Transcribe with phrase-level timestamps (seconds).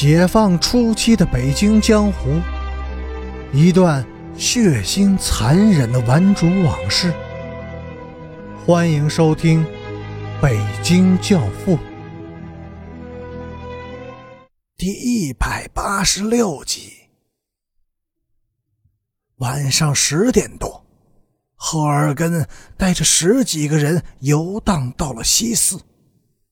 [0.00, 2.40] 解放初期的北京江湖，
[3.52, 7.12] 一段血腥残忍的顽主往事。
[8.64, 9.64] 欢迎收听
[10.40, 11.76] 《北京教父》
[14.76, 16.92] 第一百八十六集。
[19.38, 20.86] 晚上十点多，
[21.56, 22.46] 赫尔根
[22.76, 25.80] 带着十几个人游荡到了西四，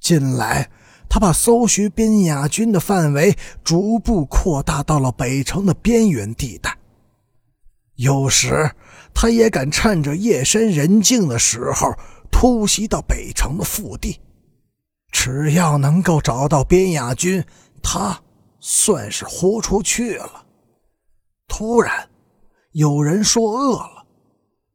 [0.00, 0.68] 近来。
[1.08, 6.76] 他把搜寻边雅军的范围逐步扩大到了北城的边缘地带。
[7.94, 8.70] 有时，
[9.12, 11.92] 他也敢趁着夜深人静的时候
[12.30, 14.20] 突袭到北城的腹地。
[15.10, 17.42] 只要能够找到边雅军，
[17.82, 18.20] 他
[18.60, 20.44] 算是豁出去了。
[21.48, 22.08] 突然，
[22.72, 24.04] 有人说饿了，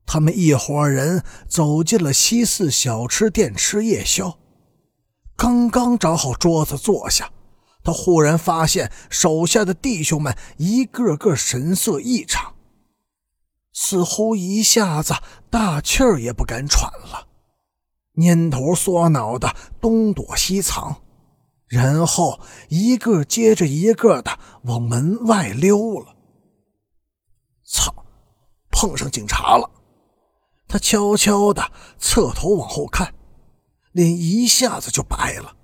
[0.06, 4.40] 他们一伙人走进了西四小吃店吃夜宵。
[5.36, 7.32] 刚刚找好桌子坐下，
[7.84, 12.56] 他忽然发现手下的弟兄们一个个神色异常，
[13.74, 15.16] 似乎一下子
[15.50, 17.28] 大气儿也不敢喘了，
[18.16, 21.02] 蔫头缩脑的东躲西藏，
[21.68, 26.16] 然后一个接着一个的往门外溜了。
[27.66, 27.94] 操！
[28.70, 29.70] 碰上警察了！
[30.68, 33.14] 他悄悄的侧头往后看。
[33.94, 35.56] 脸一下子就白了。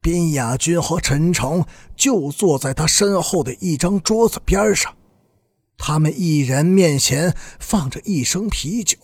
[0.00, 4.96] 边雅军和陈诚就坐在他身后的一张桌子边上，
[5.76, 8.96] 他们一人面前放着一升啤酒，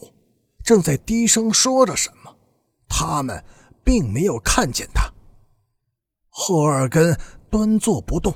[0.65, 2.37] 正在低声说着什么。
[2.89, 3.45] 他们
[3.85, 5.13] 并没有看见他。
[6.31, 7.17] 赫尔根
[7.51, 8.35] 端坐不动，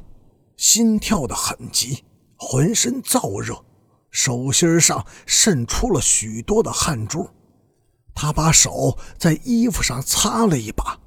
[0.57, 2.05] 心跳得很急，
[2.37, 3.65] 浑身燥热，
[4.11, 7.29] 手心上渗出了许多的汗珠。
[8.15, 11.01] 他把手在衣服上擦了一把，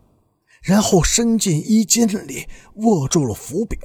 [0.61, 3.79] 然后伸进衣襟里握住了斧柄，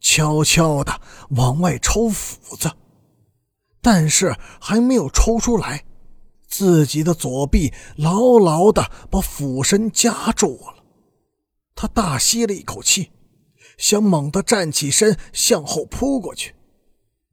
[0.00, 2.70] 悄悄地往外抽斧子，
[3.80, 5.84] 但是还没有抽出来，
[6.48, 10.82] 自己的左臂牢牢地把斧身夹住了。
[11.74, 13.10] 他大吸了一口气，
[13.78, 16.54] 想猛地站起身向后扑过去，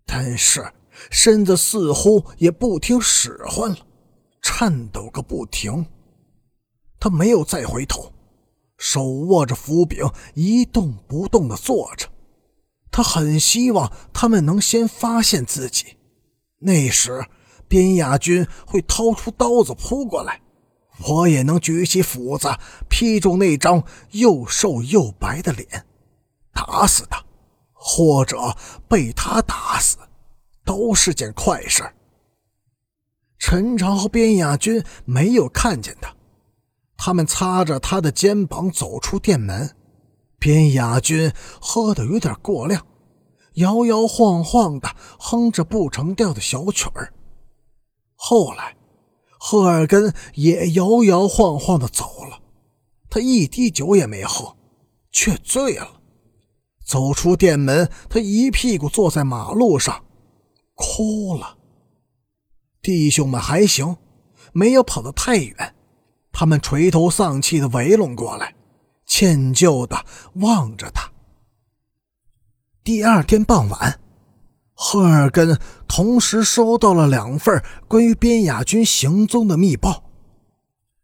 [0.06, 0.72] 但是
[1.10, 3.87] 身子似乎也不听使唤了。
[4.42, 5.86] 颤抖个不停，
[7.00, 8.12] 他没有再回头，
[8.78, 12.08] 手握着斧柄一动不动地坐着。
[12.90, 15.98] 他很希望他们能先发现自己，
[16.60, 17.26] 那时
[17.68, 20.42] 边亚军会掏出刀子扑过来，
[21.08, 22.48] 我也能举起斧子
[22.90, 25.86] 劈中那张又瘦又白的脸，
[26.54, 27.24] 打死他，
[27.74, 28.56] 或者
[28.88, 29.98] 被他打死，
[30.64, 31.84] 都是件快事。
[33.40, 36.16] 陈朝和边雅军没有看见他，
[36.98, 39.76] 他们擦着他的肩膀走出店门。
[40.40, 42.86] 边雅军喝的有点过量，
[43.56, 44.90] 摇摇晃晃的
[45.20, 47.14] 哼着不成调的小曲儿。
[48.16, 48.76] 后来，
[49.40, 52.40] 赫尔根也摇摇晃晃的走了，
[53.10, 54.56] 他一滴酒也没喝，
[55.12, 56.02] 却醉了。
[56.86, 60.06] 走出店门，他一屁股坐在马路上，
[60.76, 61.57] 哭了。
[62.82, 63.98] 弟兄们还行，
[64.54, 65.76] 没有跑得太远。
[66.32, 68.54] 他们垂头丧气的围拢过来，
[69.06, 70.06] 歉疚的
[70.36, 71.12] 望着他。
[72.84, 74.00] 第二天傍晚，
[74.74, 80.12] 赫尔根同时收到了两份关于边雅军行踪的密报：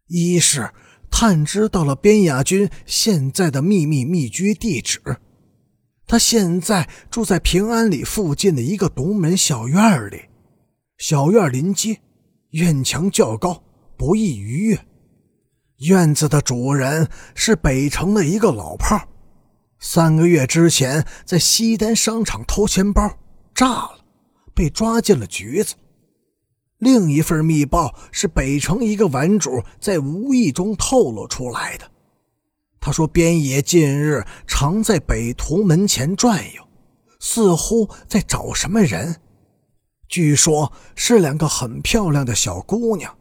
[0.06, 0.70] 一是
[1.10, 5.00] 探知到了边雅军现在的秘密密居地址，
[6.06, 10.26] 他现在住在平安里附近的一个独门小院里。
[10.96, 12.00] 小院临街，
[12.50, 13.62] 院墙较高，
[13.96, 14.86] 不易逾越。
[15.78, 19.08] 院子的主人是北城的一个老炮，
[19.80, 23.18] 三个月之前在西单商场偷钱包，
[23.54, 24.04] 炸了，
[24.54, 25.74] 被抓进了局子。
[26.78, 31.90] 另一份密报是北城一个玩主在无意中透露出来的。
[32.80, 36.62] 他说，边野近日常在北图门前转悠，
[37.18, 39.16] 似乎在找什么人。
[40.14, 43.18] 据说是两个很漂亮的小姑娘。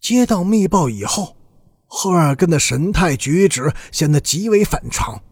[0.00, 1.36] 接到密报以后，
[1.86, 5.22] 赫尔根的神态举止显得极为反常。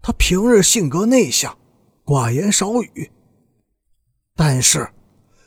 [0.00, 1.58] 他平日性格内向，
[2.04, 3.10] 寡言少语，
[4.36, 4.88] 但是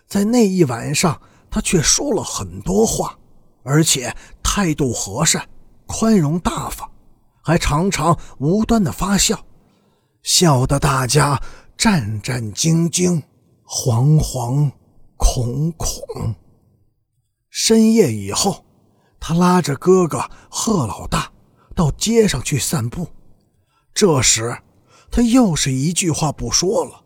[0.06, 3.18] 在那一晚上，他却说了很多话，
[3.64, 4.14] 而且
[4.44, 5.48] 态度和善、
[5.86, 6.92] 宽容大方，
[7.42, 9.42] 还常常无端的发笑，
[10.22, 11.42] 笑得大家
[11.78, 13.24] 战战兢兢。
[13.68, 14.72] 惶惶
[15.18, 16.36] 恐恐。
[17.50, 18.64] 深夜以后，
[19.19, 21.31] 他拉着哥哥贺老大
[21.75, 23.08] 到街上去散步。
[23.94, 24.58] 这时，
[25.12, 27.04] 他又是一句话不说了，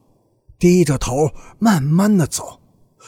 [0.59, 2.59] 低着头慢慢的走，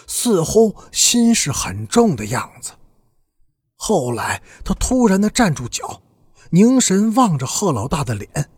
[0.08, 2.72] 似乎心事很重的样子。
[3.76, 6.02] 后来他突然的站住脚，
[6.50, 8.50] 凝神望着贺老大的脸，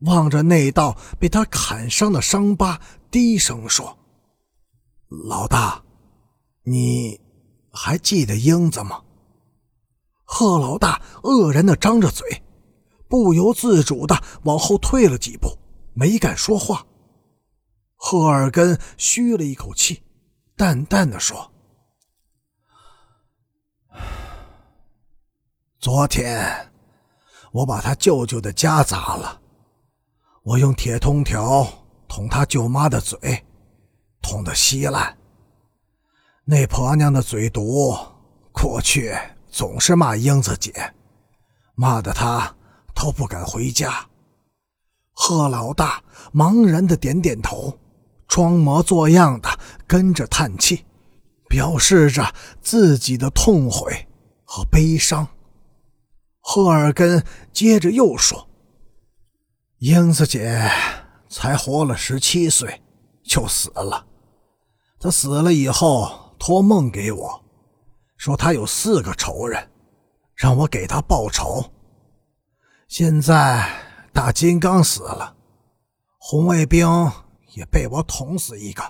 [0.00, 2.80] 望着那道被他砍伤的伤疤，
[3.10, 3.96] 低声说
[5.08, 5.82] ：“老大，
[6.62, 7.20] 你
[7.72, 9.02] 还记得英子吗？”
[10.24, 12.42] 贺老大愕然的张着嘴，
[13.08, 15.58] 不由自主的往后退了几步，
[15.92, 16.84] 没敢说话。
[17.94, 20.02] 贺尔根吁了一口气，
[20.56, 21.52] 淡淡的说
[25.78, 26.72] ：“昨天
[27.52, 29.40] 我把他舅舅的家砸了，
[30.42, 31.66] 我用铁通条
[32.08, 33.46] 捅他舅妈的嘴，
[34.24, 35.16] 痛得稀烂。
[36.44, 37.96] 那婆娘的嘴毒，
[38.50, 39.14] 过去……”
[39.54, 40.72] 总是骂英子姐，
[41.76, 42.56] 骂得她
[42.92, 44.04] 都不敢回家。
[45.12, 47.78] 贺老大茫然的点点头，
[48.26, 49.48] 装模作样的
[49.86, 50.84] 跟着叹气，
[51.48, 54.08] 表示着自己的痛悔
[54.44, 55.24] 和悲伤。
[56.40, 58.48] 贺尔根接着又说
[59.78, 60.68] ：“英子姐
[61.28, 62.82] 才活了十七岁，
[63.22, 64.04] 就死了。
[65.04, 67.44] 他死了以后，托梦给我。”
[68.16, 69.68] 说他有四个仇人，
[70.34, 71.62] 让我给他报仇。
[72.88, 73.68] 现在
[74.14, 75.36] 大金刚死了，
[76.16, 76.88] 红卫兵
[77.52, 78.82] 也被我捅死一个，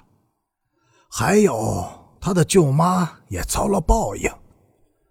[1.10, 1.84] 还有
[2.20, 4.30] 他的舅妈也遭了报应。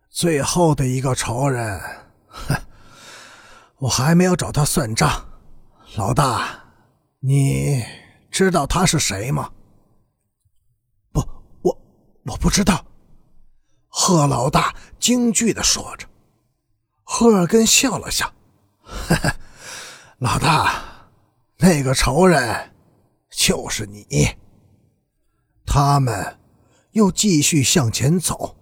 [0.09, 1.81] 最后的一个仇人，
[2.29, 2.55] 哼，
[3.79, 5.09] 我还没有找他算账。
[5.97, 6.63] 老大，
[7.19, 7.83] 你
[8.31, 9.51] 知道他是谁吗？
[12.23, 12.85] 我不知道。
[13.87, 16.07] 贺老大惊惧的说着，
[17.03, 18.33] 赫尔根笑了笑
[18.81, 19.35] ：“呵呵，
[20.17, 20.83] 老大，
[21.57, 22.73] 那个仇人
[23.29, 24.35] 就是你。”
[25.65, 26.39] 他们
[26.91, 28.57] 又继续向前走，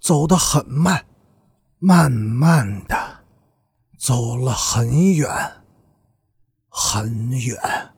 [0.00, 1.06] 走得很慢，
[1.78, 3.24] 慢慢的
[3.98, 5.28] 走了很远，
[6.68, 7.91] 很远。